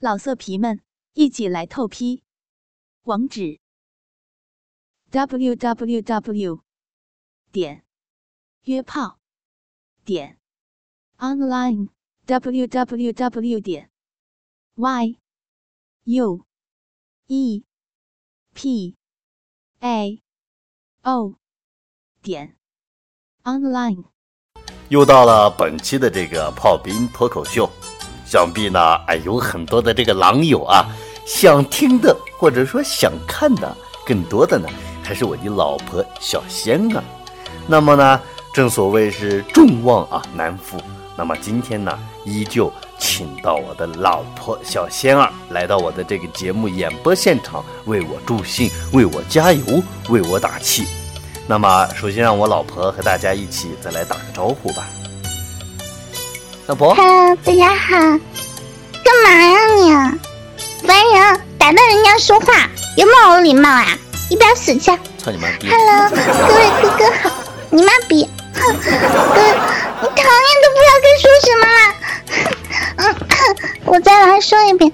[0.00, 0.80] 老色皮们，
[1.14, 2.22] 一起来透批！
[3.02, 3.58] 网址
[5.10, 6.62] ：w w w
[7.50, 7.84] 点
[8.62, 9.18] 约炮
[10.04, 10.38] 点
[11.16, 11.88] online
[12.26, 13.90] w w w 点
[14.76, 15.18] y
[16.04, 16.46] u
[17.26, 17.64] e
[18.54, 18.96] p
[19.80, 20.22] a
[21.02, 21.34] o
[22.22, 22.56] 点
[23.42, 24.04] online。
[24.90, 27.68] 又到了本期的这个炮兵脱口秀。
[28.28, 30.86] 想必呢，哎，有很多的这个狼友啊，
[31.24, 33.74] 想听的或者说想看的，
[34.04, 34.68] 更多的呢，
[35.02, 37.02] 还是我的老婆小仙儿。
[37.66, 38.20] 那么呢，
[38.52, 40.78] 正所谓是众望啊难赴。
[41.16, 50.86] 那么今天呢，依旧请到我的老婆小仙儿来到我的这个节目演播现场，为我助兴，为我加油，为我打气。
[51.46, 54.86] 那么首先让我老婆和大家一起再来打个招呼吧。
[56.68, 59.90] 老婆，Hello，大家好，干嘛呀你？
[60.86, 63.86] 烦人，打断人家说话，有没有礼貌啊？
[64.28, 64.90] 一边死去！
[65.16, 67.30] 操你妈逼！Hello，各位哥哥好，
[67.70, 68.28] 你妈逼！
[68.52, 71.80] 哼，哥，你讨厌都不知道该说什么了。
[72.96, 73.16] 嗯，
[73.86, 74.92] 我再来说一遍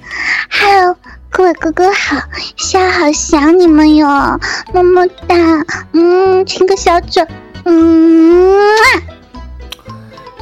[0.52, 0.96] ，Hello，
[1.28, 2.22] 各位哥哥好，
[2.56, 4.06] 夏好想你们哟，
[4.72, 5.34] 么么哒，
[5.92, 7.26] 嗯，亲个小嘴，
[7.64, 8.54] 嗯。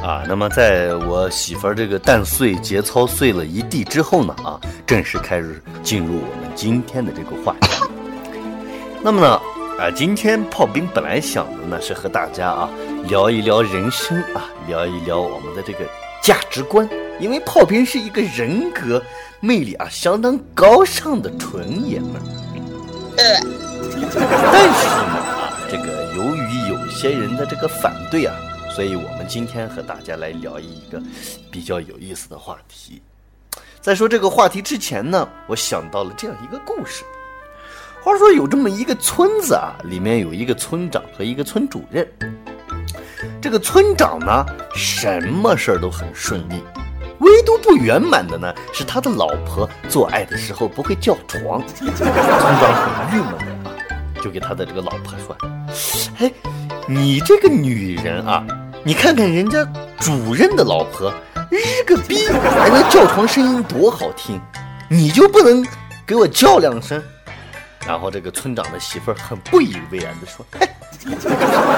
[0.03, 7.85] 啊，那么在我媳妇儿这个蛋碎节操碎了一地之后呢，啊，正式开始进入我们今天的这个话题。
[9.01, 9.39] 那么呢，
[9.79, 12.69] 啊，今天炮兵本来想的呢是和大家啊
[13.07, 15.85] 聊一聊人生啊，聊一聊我们的这个
[16.21, 16.85] 价值观，
[17.17, 19.01] 因为炮兵是一个人格
[19.39, 22.21] 魅力啊相当高尚的纯爷们儿。
[23.15, 23.33] 但
[24.05, 24.25] 是呢，
[25.31, 28.35] 啊，这个由于有些人的这个反对啊。
[28.75, 30.99] 所以，我们今天和大家来聊一个
[31.51, 33.01] 比较有意思的话题。
[33.79, 37.03] 在说这个话题之前呢，我想到了这样一个故事。
[38.01, 42.07] 话说有这么一个村子啊，里面有一个村长和一个村主任。
[43.39, 44.43] 这个村长呢，
[44.73, 46.55] 什么事儿都很顺利，
[47.19, 51.61] 唯独不圆满的呢，是他的老婆做爱的时候不会叫床。
[51.75, 52.07] 村长
[53.07, 53.33] 很郁闷
[53.65, 53.71] 啊，
[54.23, 55.37] 就给他的这个老婆说
[56.17, 56.31] ：“哎，
[56.87, 58.43] 你这个女人啊。”
[58.85, 59.65] 你看看人家
[59.97, 61.09] 主任的老婆，
[61.49, 64.41] 日个逼，还能叫床声音多好听，
[64.89, 65.65] 你就不能
[66.05, 67.01] 给我叫两声？
[67.87, 70.67] 然后这个村长的媳妇儿很不以为然的说：“嘿，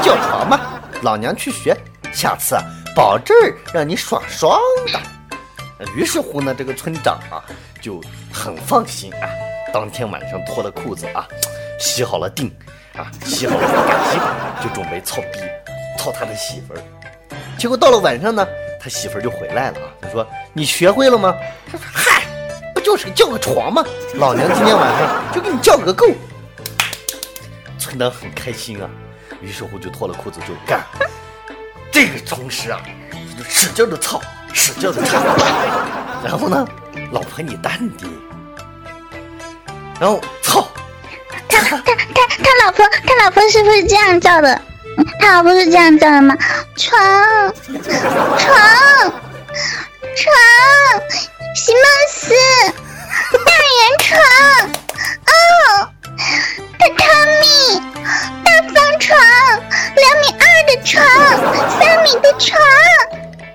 [0.02, 1.78] 叫床嘛，老娘去学，
[2.12, 2.64] 下次啊，
[2.96, 3.38] 保证
[3.72, 4.60] 让你爽爽
[4.92, 5.00] 的。”
[5.96, 7.38] 于是乎呢，这个村长啊
[7.80, 8.02] 就
[8.34, 9.30] 很放心啊，
[9.72, 11.28] 当天晚上脱了裤子啊，
[11.80, 12.52] 洗好了腚
[12.98, 15.40] 啊，洗好了干鸡巴，就准备操逼。
[16.06, 16.80] 操他的媳妇儿，
[17.58, 18.48] 结果到了晚上呢，
[18.80, 19.90] 他媳妇儿就回来了啊。
[20.00, 21.34] 他说：“你学会了吗？”
[21.66, 22.22] 他说：“嗨，
[22.76, 23.84] 不就是叫个床吗？
[24.14, 26.06] 老娘今天晚上就给你叫个够。”
[27.80, 28.88] 村长很开心啊，
[29.42, 30.80] 于是乎就脱了裤子就干。
[31.92, 32.80] 这个同时啊，
[33.12, 34.22] 他就使劲的操，
[34.54, 35.20] 使劲的操。
[36.24, 36.68] 然后呢，
[37.12, 38.08] 老婆你淡定。
[40.00, 40.68] 然后操，
[41.50, 41.96] 他他他
[42.44, 44.62] 他老婆他老婆是不是这样叫的？
[45.20, 46.36] 他不是这样叫的吗？
[46.76, 47.00] 床，
[48.38, 48.48] 床，
[50.16, 50.34] 床，
[51.56, 52.34] 席梦思，
[53.46, 54.20] 大圆床，
[55.26, 55.90] 哦，
[56.80, 57.04] 榻榻
[57.42, 57.46] 米，
[58.44, 59.18] 大方床，
[59.96, 61.04] 两米二的床，
[61.80, 62.58] 三米的床，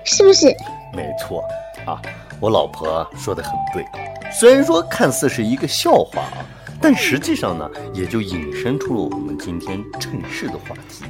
[0.05, 0.47] 是不是？
[0.93, 1.43] 没错
[1.85, 1.99] 啊，
[2.39, 3.85] 我老婆说的很对，
[4.31, 6.45] 虽然说看似是一个笑话啊，
[6.79, 11.03] 但实际上呢，也就引申出了我们今天正式的话题。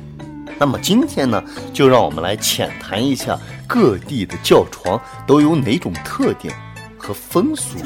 [0.61, 3.35] 那么今天呢，就让我们来浅谈一下
[3.65, 6.53] 各地的叫床都有哪种特点
[6.99, 7.79] 和风俗。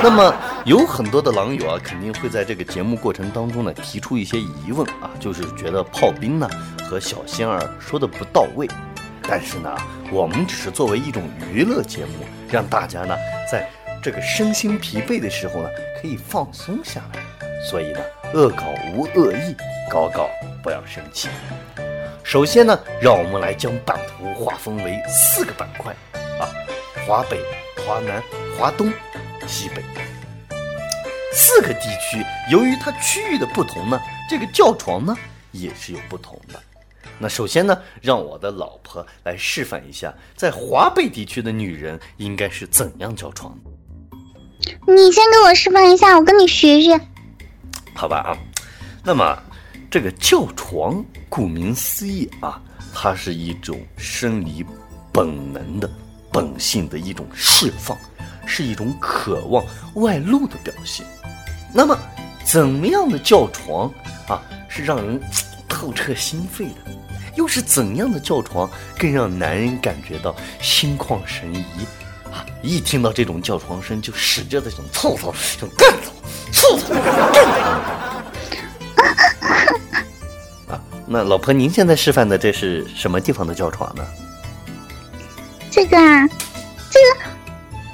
[0.00, 0.32] 那么
[0.64, 6.48] 有很多的狼友啊，肯定会在这个节目过程当中呢提出一些疑问啊，就是觉得炮兵呢
[6.88, 8.68] 和小仙儿说的不到位。
[9.22, 9.76] 但是呢，
[10.12, 13.16] 我们只是作为一种娱乐节目，让大家呢
[13.50, 13.68] 在
[14.00, 15.68] 这个身心疲惫的时候呢
[16.00, 17.20] 可以放松下来。
[17.68, 17.98] 所以呢，
[18.32, 19.56] 恶搞无恶意，
[19.90, 20.30] 搞搞
[20.62, 21.28] 不要生气。
[22.22, 25.92] 首先呢，让我们来将版图划分为四个板块
[26.38, 26.46] 啊，
[27.04, 27.40] 华北、
[27.84, 28.22] 华南、
[28.56, 28.92] 华东、
[29.48, 29.82] 西北
[31.32, 32.24] 四个地区。
[32.52, 35.12] 由于它区域的不同呢，这个叫床呢
[35.50, 36.60] 也是有不同的。
[37.18, 43.58] 那首先呢，让我的老婆来示范一下，在华北地区的女人应该是怎样叫床。
[44.86, 47.00] 你先给我示范一下，我跟你学学。
[47.94, 48.38] 好吧啊，
[49.04, 49.38] 那么。
[49.92, 52.62] 这个叫床，顾名思义啊，
[52.94, 54.64] 它是一种生理
[55.12, 55.90] 本能的、
[56.30, 57.98] 本性的一种释放，
[58.46, 59.64] 是一种渴望
[59.94, 61.04] 外露的表现。
[61.74, 61.98] 那么，
[62.44, 63.92] 怎么样的叫床
[64.28, 65.20] 啊是让人
[65.68, 66.92] 透彻心扉的？
[67.34, 70.32] 又是怎样的叫床更让男人感觉到
[70.62, 71.64] 心旷神怡
[72.30, 72.46] 啊？
[72.62, 76.12] 一听到这种叫床声，就使劲的想凑凑，想干走，
[76.49, 76.49] 凑。
[80.68, 84.04] 啊， 那老婆，您现在示范的这是什么地方的叫床呢？
[85.70, 86.28] 这个啊，
[86.90, 87.16] 这个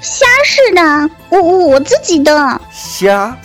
[0.01, 3.37] 虾式的，我我我自己的，虾啊，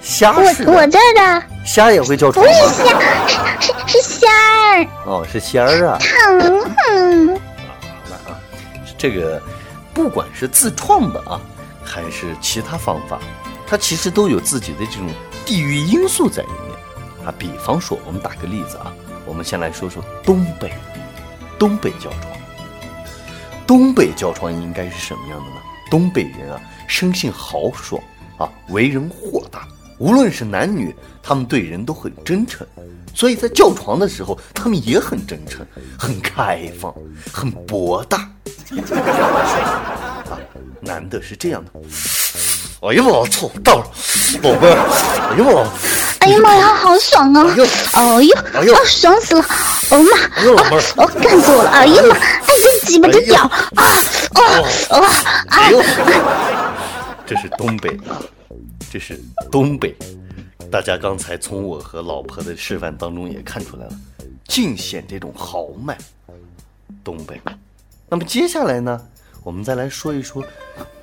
[0.00, 2.52] 虾我是的，我这儿的虾也会叫不床吗？
[2.52, 5.98] 是虾，是是是虾儿，哦，是仙儿啊。
[5.98, 7.28] 疼疼。
[7.28, 7.34] 好
[8.10, 8.30] 了啊，
[8.96, 9.42] 这个
[9.92, 11.40] 不管是自创的啊，
[11.88, 13.18] 还是其他方法，
[13.66, 15.08] 它其实都有自己的这种
[15.46, 17.34] 地域因素在里面啊。
[17.38, 18.92] 比方说，我们打个例子啊，
[19.24, 20.74] 我们先来说说东北，
[21.58, 22.22] 东北叫床。
[23.66, 25.56] 东北叫床应该是什么样的呢？
[25.90, 28.02] 东北人啊，生性豪爽
[28.36, 29.66] 啊，为人豁达，
[29.98, 32.66] 无论是男女，他们对人都很真诚，
[33.14, 35.66] 所以在叫床的时候，他们也很真诚、
[35.98, 36.94] 很开放、
[37.32, 38.30] 很博大。
[40.78, 41.70] 啊，男的是这样的。
[42.80, 43.90] 哎呀妈，操，到了，
[44.40, 44.78] 宝贝儿，
[45.30, 45.68] 哎呀妈，
[46.20, 47.44] 哎呀妈呀，好爽啊！
[47.92, 49.44] 哎呦哎呦，啊，爽死了！
[49.90, 51.70] 哦妈，哎呦老妹儿哦，干死我了！
[51.70, 53.84] 哎呀妈，哎这鸡巴这屌啊！
[54.34, 55.04] 哦哦
[55.48, 55.82] 哎呦，
[57.26, 58.22] 这是东北啊，
[58.90, 59.20] 这是
[59.50, 59.96] 东北。
[60.70, 63.92] 大家刚才从我和老婆的示范当中也看出来了，
[64.46, 65.96] 尽显这种豪迈。
[67.02, 67.40] 东北。
[68.08, 69.00] 那么接下来呢，
[69.42, 70.44] 我们再来说一说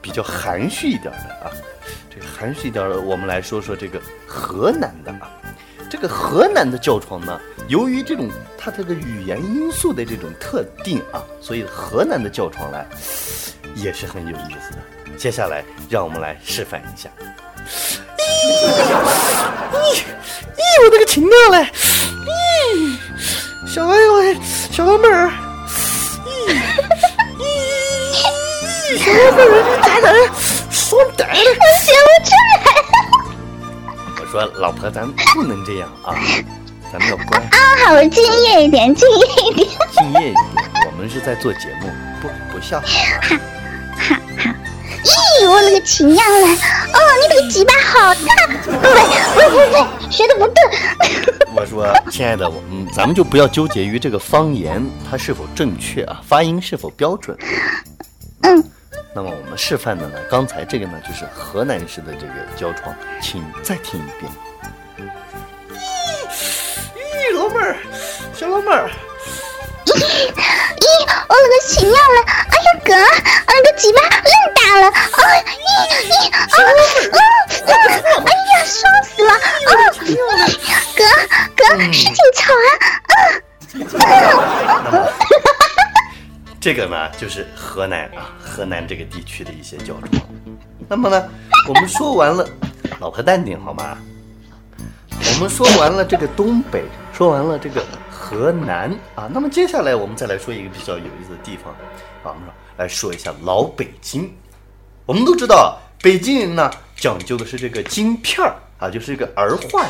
[0.02, 1.52] 比较含蓄一点的啊，
[2.10, 5.32] 这个含蓄一点的，我们来说说这个河南的啊。
[5.90, 12.86] 这个河南的叫床呢，由于这种它这个语言因素的这种特定啊，所以河南的叫床来
[13.76, 14.78] 也是很有意思的。
[15.16, 17.10] 接下来让我们来示范一下。
[18.18, 20.02] 咦
[20.56, 21.72] 咦，我的个亲娘嘞！
[22.26, 22.98] 咦，
[23.68, 24.36] 小哎呦喂，
[24.72, 25.32] 小老妹儿，
[29.08, 29.38] 我学不
[32.26, 32.58] 出来。
[34.20, 36.16] 我说老婆，咱不能这样啊，
[36.92, 39.68] 咱们要乖，啊，好，我敬业一点，敬业一点。
[39.92, 40.44] 敬业一点。
[40.88, 42.90] 我们是在做节目，不不笑话啊。
[45.04, 46.48] 咦，我勒个亲娘嘞！
[46.48, 48.20] 哦，你这个鸡巴好大！
[48.64, 48.80] 不对，
[49.36, 50.58] 不对，不对，不对，学的不对。
[51.56, 57.38] 我说，亲爱的，我嗯，咱们就不要纠结于这个方言它是否正确啊，发音是否标准。
[58.42, 58.64] 嗯，
[59.18, 64.30] 那么我们示范的呢，刚才这个呢就是河南式的这个胶床，请再听一遍。
[65.72, 67.78] 咦，老妹儿，
[68.38, 68.90] 小老妹儿，
[69.86, 69.90] 咦，
[71.30, 72.22] 我勒个亲娘了！
[72.28, 74.12] 哎呀哥，我勒个鸡巴愣
[74.54, 74.88] 大了！
[74.88, 74.94] 啊，
[75.48, 75.64] 咦
[76.04, 76.60] 咦啊啊
[77.16, 77.80] 啊！
[78.20, 79.32] 哎呀，爽死了！
[79.32, 79.72] 啊，
[80.94, 81.00] 哥
[81.56, 81.64] 哥，
[81.94, 82.68] 使劲操啊！
[83.96, 85.08] 啊！
[86.66, 90.28] 这个呢就是河南啊，河南这个地区的一些胶床。
[90.90, 91.30] 那么呢，
[91.68, 92.50] 我们说完了，
[93.00, 93.96] 老婆淡定好吗？
[95.12, 96.84] 我们说完了这个东北，
[97.14, 101.72] 说完了这个河南啊，那么接下来我们再来说一个比较有意思的地方
[102.24, 104.34] 啊，我们说来说一下老北京。
[105.06, 109.90] 我们都知道，北京人呢讲究的是这个京片儿啊，就是这个儿化音，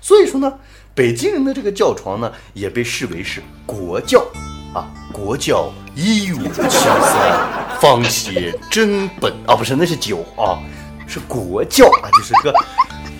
[0.00, 0.52] 所以说呢，
[0.96, 4.26] 北京人的这个叫床呢也被视为是国教
[4.74, 10.58] 啊，国教一五七三，方写真本啊，不是，那是酒啊，
[11.06, 12.54] 是国教啊，就是个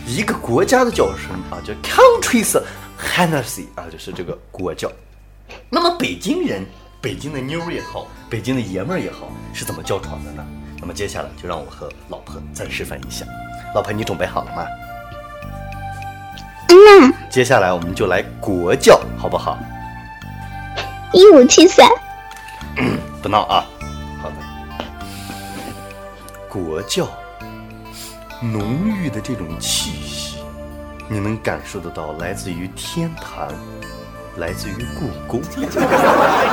[0.06, 2.58] 一个国家的叫声啊，叫 country's
[2.98, 4.90] Hennessy 啊，就是这个国教。
[5.68, 6.64] 那么北京人，
[7.00, 10.42] 北京的妞儿也好，北京的爷们儿也好，是怎么叫床的呢？
[10.80, 13.26] 那么接下来就让我和老婆再示范一下。
[13.74, 14.64] 老婆，你准备好了吗？
[16.70, 19.58] 嗯，接下来我们就来国教，好不好？
[21.12, 21.86] 一五七三，
[23.22, 23.64] 不闹啊。
[24.22, 24.36] 好的。
[26.48, 27.06] 国教，
[28.40, 30.38] 浓郁的这种气息，
[31.08, 33.48] 你能感受得到，来自于天坛，
[34.36, 35.42] 来自于故宫。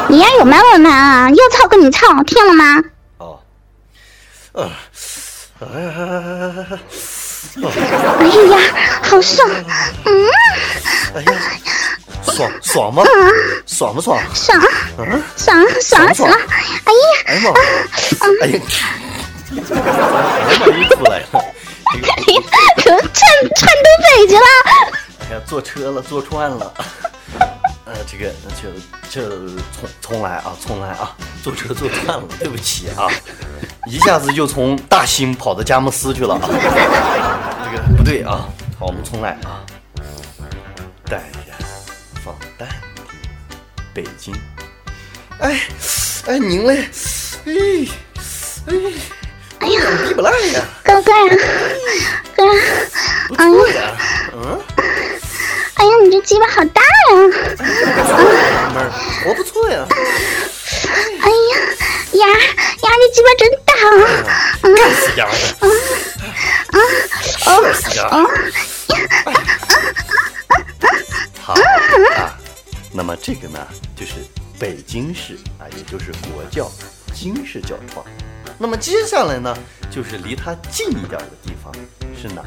[0.09, 1.29] 你呀有完没完啊？
[1.29, 2.83] 要操跟你操，听了吗？
[3.17, 3.39] 哦，
[4.53, 4.69] 呃，
[5.59, 5.91] 哎呀，
[7.61, 7.71] 哦，
[8.19, 8.59] 哎呀，
[9.03, 9.49] 好爽！
[10.05, 10.29] 嗯，
[11.15, 11.31] 哎呀，
[12.29, 13.03] 爽爽吗？
[13.65, 14.19] 爽不爽？
[14.33, 14.59] 爽
[14.97, 16.29] 嗯，爽爽爽！
[16.29, 17.41] 哎呀，哎呀。
[17.41, 17.51] 妈！
[18.41, 18.59] 哎呀，
[19.51, 19.61] 哎呀。
[20.59, 21.45] 妈，又出来了。
[21.91, 22.05] 这个，
[22.77, 23.19] 可窜
[23.55, 24.41] 窜东北去了！
[25.21, 26.73] 哎呀，坐车了，坐串了。
[27.85, 28.31] 呃，这个
[28.61, 28.69] 就
[29.09, 33.07] 就重重来啊，重来啊，坐车坐串了，对不起啊，
[33.87, 36.41] 一下子就从大兴跑到佳木斯去了啊，
[37.65, 38.47] 这个不对啊，
[38.79, 40.03] 好，我们重来啊，淡然
[40.37, 40.47] 放
[41.09, 41.38] 淡定，
[43.99, 44.33] 北京，
[45.41, 45.59] 哎
[46.25, 46.87] 哎您嘞，
[47.45, 47.51] 哎
[48.67, 48.73] 哎，
[49.59, 51.35] 哎呀，比不来呀，哥哥呀，
[52.33, 52.45] 哥，
[53.27, 53.97] 不错呀，
[54.33, 54.61] 嗯。
[55.75, 56.87] 哎呀，你这鸡巴好大呀！
[58.07, 58.89] 老妹儿，
[59.25, 59.85] 活不错呀。
[59.91, 61.57] 哎呀，
[62.13, 64.63] 呀呀，这鸡巴真大啊！
[64.77, 65.33] 干死丫的！
[66.71, 66.79] 啊
[67.21, 68.01] 射死丫！
[73.29, 73.59] 这个呢，
[73.95, 74.25] 就是
[74.59, 76.67] 北京市啊，也就是国教
[77.13, 78.03] 京市教创。
[78.57, 79.55] 那么接下来呢，
[79.91, 81.71] 就是离它近一点的地方
[82.19, 82.41] 是哪？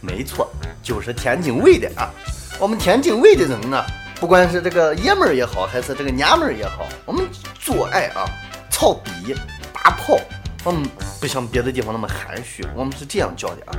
[0.00, 0.50] 没错，
[0.82, 2.10] 就是天津卫的啊。
[2.58, 3.84] 我们天津卫的人呢，
[4.18, 7.24] 不管是这个爷们儿也好，还是这个娘们儿也好，我们
[7.60, 8.26] 做爱啊，
[8.68, 9.32] 操逼
[9.72, 10.18] 打炮，
[10.64, 10.82] 我们
[11.20, 13.78] 不像别的地方那么含蓄，我们是这样叫的啊。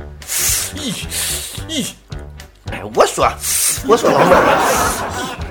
[0.74, 1.04] 咦
[1.68, 1.90] 咦，
[2.72, 3.30] 哎，我说，
[3.86, 5.44] 我说老妹儿，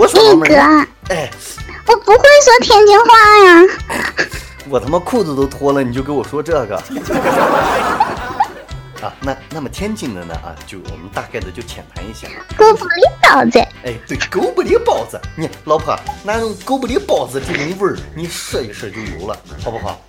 [0.00, 3.04] 我不会说天津话
[3.44, 3.60] 呀。
[4.70, 6.76] 我他妈裤子都脱了，你就给我说这个。
[9.02, 10.34] 啊，那那么天津的呢？
[10.36, 12.28] 啊，就我们大概的就浅谈一下。
[12.56, 13.58] 狗不理包子。
[13.84, 15.20] 哎，对，狗不理包子。
[15.36, 20.00] 你老婆，那种狗不理包子这种味儿，你试一试就有了，好不好？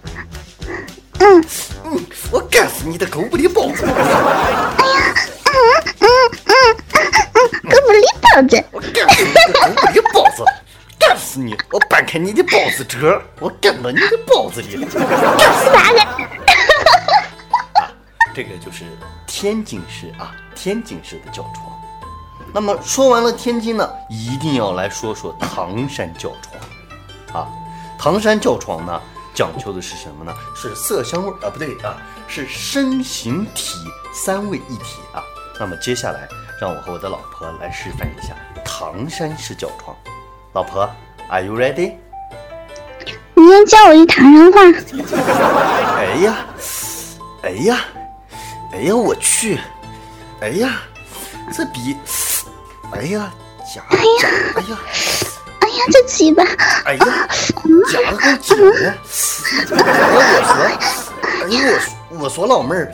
[1.20, 1.44] 嗯
[1.86, 3.86] 嗯，我干死你的狗不理包子！
[3.86, 5.14] 哎呀，
[5.46, 5.54] 嗯
[6.00, 6.08] 嗯
[6.46, 6.54] 嗯
[7.34, 7.38] 嗯，
[7.70, 8.64] 狗不理包子！
[8.72, 9.32] 我干死你
[10.14, 10.44] 包子！
[11.00, 11.56] 干死你！
[11.72, 14.86] 我掰开你的包子褶，我干到你的包子里！
[14.86, 16.00] 干死他的！
[18.34, 18.86] 这个就是
[19.28, 21.72] 天津市啊，天津市的教床。
[22.54, 27.48] 那么说完了天津呢，一定要来说说唐山教床啊。
[27.98, 29.02] 唐山教床呢，
[29.34, 30.34] 讲究的是什么呢？
[30.56, 33.76] 是色香味啊，不对啊，是身形体
[34.14, 35.24] 三位一体啊。
[35.60, 36.28] 那么接下来，
[36.60, 38.36] 让我和我的老婆来示范一下
[38.82, 39.96] 唐山式教床。
[40.54, 40.90] 老婆
[41.30, 41.94] ，Are you ready？
[43.36, 44.60] 你先教我一唐山话。
[46.02, 46.38] 哎呀，
[47.44, 47.80] 哎呀。
[48.74, 49.60] 哎呀，我去！
[50.42, 50.82] 哎呀，
[51.54, 51.96] 这比……
[52.94, 53.32] 哎呀，
[53.72, 54.04] 夹哎呀！
[54.56, 54.80] 哎呀，
[55.60, 56.44] 哎呀，这鸡巴！
[56.86, 57.28] 哎呀，
[57.92, 58.90] 夹的够紧的！
[58.90, 58.98] 哎呀，
[60.10, 60.54] 我说，
[61.46, 62.92] 哎呀，我我说老妹儿，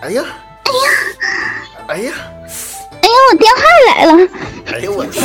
[0.00, 0.24] 哎呀，
[0.64, 0.88] 哎呀，
[1.88, 2.12] 哎呀，哎呀，
[3.30, 4.12] 我电话来了！
[4.66, 5.20] 哎呦，我去！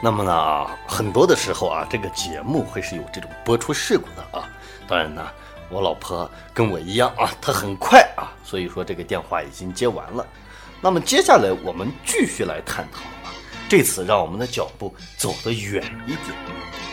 [0.00, 4.48] 那么呢，很多的时候啊，这个节目会是有这种播出事故的啊，
[4.86, 5.26] 当然呢。
[5.70, 10.26] 我老婆跟我一样啊，她很快啊，所以说这个电话已经接完了。
[10.80, 13.28] 那么接下来我们继续来探讨啊，
[13.68, 16.34] 这次让我们的脚步走得远一点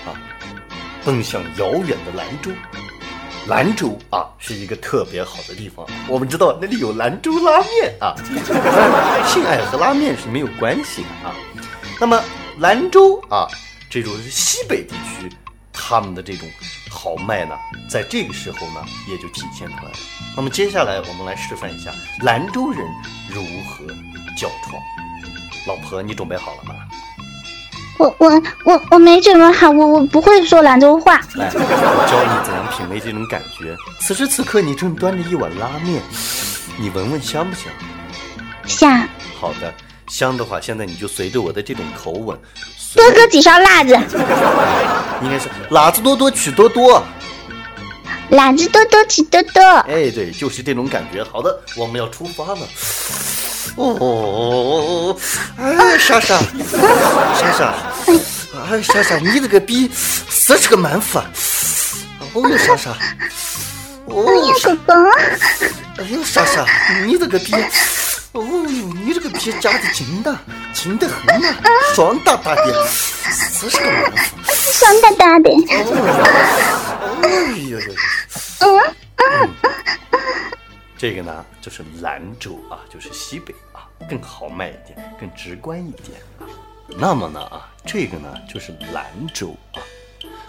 [0.05, 0.11] 啊，
[1.05, 2.51] 奔向遥远的兰州。
[3.47, 8.15] 兰州啊是一个特别好的地方，我们知道那里有兰州拉面啊，
[9.27, 11.35] 性爱和拉面是没有关系的啊。
[11.99, 12.19] 那么
[12.59, 13.47] 兰州啊，
[13.89, 15.29] 这种西北地区。
[15.77, 16.49] 他们的这种
[16.89, 17.53] 豪迈呢，
[17.87, 19.97] 在这个时候呢，也就体现出来了。
[20.35, 22.79] 那么接下来我们来示范一下兰州人
[23.29, 23.85] 如何
[24.35, 24.81] 叫床。
[25.67, 26.73] 老婆，你准备好了吗？
[27.97, 31.21] 我我我我没准备好，我我不会说兰州话。
[31.35, 33.75] 来，我教你怎样品味这种感觉。
[34.01, 36.01] 此时此刻，你正端着一碗拉面，
[36.77, 37.71] 你闻闻香不香？
[38.65, 39.07] 香。
[39.39, 39.73] 好的，
[40.07, 42.37] 香的话，现在你就随着我的这种口吻。
[42.95, 43.93] 多搁几勺辣子，
[45.21, 47.03] 应该是辣子多多取多多，
[48.29, 49.61] 辣子多多取多多。
[49.87, 51.23] 哎，对，就是这种感觉。
[51.23, 52.59] 好的，我们要出发了。
[53.75, 55.17] 哦，
[55.57, 56.37] 哎，莎莎，
[57.39, 57.73] 莎莎，
[58.69, 61.19] 哎，莎莎，你这个逼死是个蛮夫。
[62.33, 62.91] 哦哟，莎莎，
[64.05, 64.23] 哦，
[64.63, 64.93] 哥哥，
[65.97, 66.65] 哎呦，莎莎，
[67.05, 67.53] 你这个逼。
[68.33, 70.37] 哦呦，你这个逼夹的紧的，
[70.73, 71.55] 紧的很呐，
[71.93, 72.87] 爽哒哒的，
[73.61, 74.11] 这是个嘛？
[74.73, 75.49] 爽哒哒的。
[77.23, 77.29] 哎
[77.69, 77.87] 呦呦！
[78.59, 78.65] 嗯
[79.17, 79.49] 嗯
[81.05, 86.49] 这个呢，就是兰州啊，就是西北啊，更豪迈一点，更直观一点啊。
[86.97, 89.77] 那么呢啊，这个呢就是兰州啊。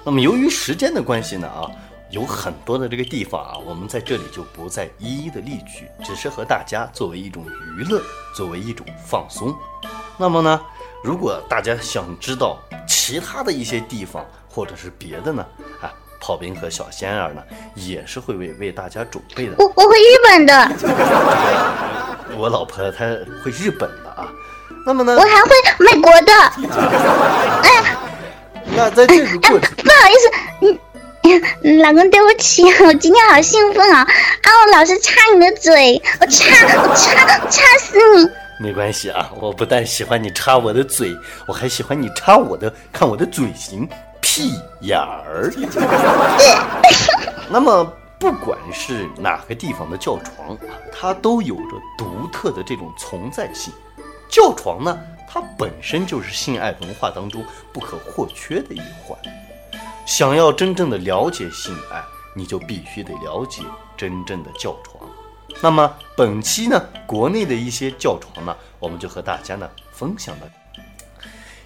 [0.03, 1.71] 那么由于时间的关系呢啊。
[2.11, 7.45] 有很多的这个地方啊，我们在这里就不再一一的例举，只是和大家作为一种
[7.77, 8.01] 娱乐，
[8.33, 9.53] 作为一种放松。
[10.17, 10.63] 那么呢，
[11.03, 15.45] 如果大家想知道其他的一些地方或者是别的呢，
[15.83, 17.43] 啊，炮兵和小仙儿呢，
[17.75, 19.55] 也是会为为大家准备的。
[19.59, 20.71] 我我会日本的，
[22.37, 23.05] 我老婆她
[23.43, 24.29] 会日本的啊。
[24.85, 26.33] 那么呢我，还会美国的。
[27.63, 27.97] 哎
[28.75, 30.79] 那在这个过程，不好意思，
[31.63, 34.01] 嗯，老公对不起，我今天好兴奋啊！
[34.03, 34.07] 啊，
[34.67, 36.45] 我老是插你的嘴，我插
[36.83, 38.29] 我插插死你！
[38.59, 43.89] 没关系啊，我不但喜欢你插我的嘴，我还喜欢你插我的，看我的嘴型
[44.21, 45.53] 屁眼儿。
[47.49, 47.85] 那么，
[48.19, 53.73] 不管是哪个地方的教床啊，它都有着独特的这种存在性。
[54.29, 59.17] 教床呢，它本身就是性爱文化当中不可或缺的一环。
[60.05, 62.03] 想要真正的了解性爱，
[62.35, 63.63] 你就必须得了解
[63.97, 65.09] 真正的教床。
[65.63, 70.47] 那么本期呢，国内的一些教床呢，我们就和大家呢分享到。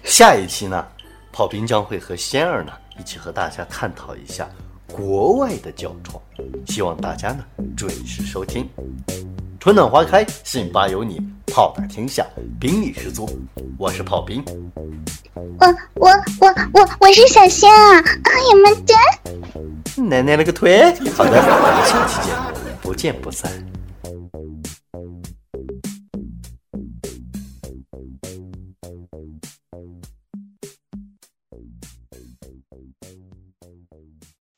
[0.03, 0.87] 下一期呢，
[1.31, 4.49] 炮兵将会和仙儿呢一起和大家探讨一下
[4.91, 6.21] 国外的教床，
[6.67, 7.43] 希望大家呢
[7.77, 8.67] 准时收听。
[9.59, 12.25] 春暖花开，信吧有你，炮打天下，
[12.59, 13.29] 兵力十足。
[13.77, 14.43] 我是炮兵，
[15.33, 16.09] 我我
[16.39, 17.99] 我我我是小仙啊！
[17.99, 20.01] 啊，有没有的？
[20.01, 20.93] 奶奶了个腿！
[21.15, 23.51] 好的，我们下期节目不见不散。